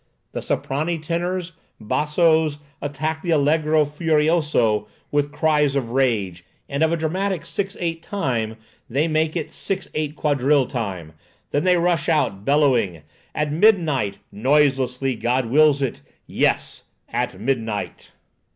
[0.31, 6.97] The soprani tenors, bassos, attack the allegro furioso with cries of rage, and of a
[6.97, 8.57] dramatic 6/8 time
[8.89, 11.13] they make it 6/8 quadrille time.
[11.51, 13.03] Then they rush out, bellowing,—
[13.35, 18.09] "At midnight, Noiselessly, God wills it, Yes, At midnight."